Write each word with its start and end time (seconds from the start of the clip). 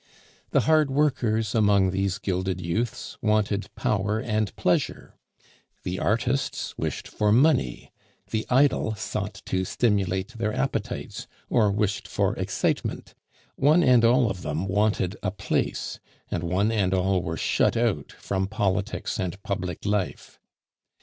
The 0.49 0.61
hard 0.61 0.89
workers 0.89 1.53
among 1.53 1.91
these 1.91 2.17
gilded 2.17 2.59
youths 2.59 3.19
wanted 3.21 3.69
power 3.75 4.17
and 4.19 4.51
pleasure; 4.55 5.13
the 5.83 5.99
artists 5.99 6.75
wished 6.75 7.07
for 7.07 7.31
money; 7.31 7.91
the 8.31 8.47
idle 8.49 8.95
sought 8.95 9.43
to 9.45 9.63
stimulate 9.63 10.29
their 10.29 10.55
appetites 10.55 11.27
or 11.51 11.69
wished 11.69 12.07
for 12.07 12.35
excitement; 12.37 13.13
one 13.57 13.83
and 13.83 14.03
all 14.03 14.27
of 14.27 14.41
them 14.41 14.67
wanted 14.67 15.17
a 15.21 15.29
place, 15.29 15.99
and 16.31 16.41
one 16.41 16.71
and 16.71 16.95
all 16.95 17.21
were 17.21 17.37
shut 17.37 17.77
out 17.77 18.11
from 18.13 18.47
politics 18.47 19.19
and 19.19 19.43
public 19.43 19.85
life. 19.85 20.39